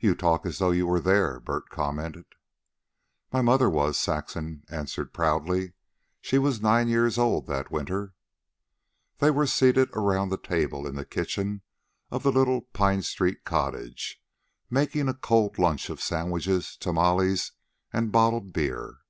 [0.00, 2.24] "You talk as though you were there," Bert commented.
[3.32, 5.74] "My mother was," Saxon answered proudly.
[6.20, 8.14] "She was nine years old that winter."
[9.18, 11.62] They were seated around the table in the kitchen
[12.10, 14.20] of the little Pine Street cottage,
[14.70, 17.52] making a cold lunch of sandwiches, tamales,
[17.92, 19.02] and bottled beer.